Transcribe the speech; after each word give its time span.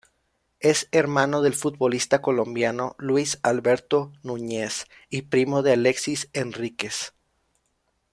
Es 0.61 0.87
hermano 0.91 1.43
del 1.43 1.53
futbolista 1.53 2.23
Colombiano 2.23 2.95
Luis 2.97 3.37
Alberto 3.43 4.11
Núñez 4.23 4.87
y 5.11 5.21
primo 5.21 5.61
de 5.61 5.73
Alexis 5.73 6.27
Henríquez. 6.33 7.13